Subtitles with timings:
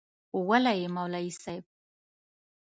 [0.47, 1.63] وله يي مولوي صيب